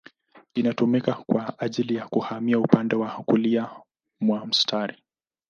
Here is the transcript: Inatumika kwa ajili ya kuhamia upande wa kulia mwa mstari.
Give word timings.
Inatumika 0.53 1.13
kwa 1.13 1.59
ajili 1.59 1.95
ya 1.95 2.07
kuhamia 2.07 2.59
upande 2.59 2.95
wa 2.95 3.23
kulia 3.25 3.69
mwa 4.19 4.45
mstari. 4.45 5.03